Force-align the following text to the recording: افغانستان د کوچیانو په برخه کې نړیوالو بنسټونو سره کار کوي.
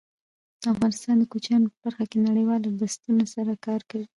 افغانستان 0.73 1.15
د 1.19 1.23
کوچیانو 1.31 1.67
په 1.71 1.77
برخه 1.83 2.03
کې 2.11 2.17
نړیوالو 2.27 2.75
بنسټونو 2.77 3.23
سره 3.35 3.51
کار 3.65 3.81
کوي. 3.89 4.07